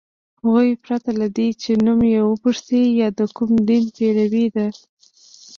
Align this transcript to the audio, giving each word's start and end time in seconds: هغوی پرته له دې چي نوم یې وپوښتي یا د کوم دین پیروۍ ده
هغوی 0.43 0.69
پرته 0.83 1.09
له 1.21 1.27
دې 1.37 1.47
چي 1.61 1.71
نوم 1.85 1.99
یې 2.13 2.21
وپوښتي 2.23 2.81
یا 3.01 3.07
د 3.19 3.21
کوم 3.37 3.51
دین 3.67 3.83
پیروۍ 3.95 4.47
ده 4.55 4.67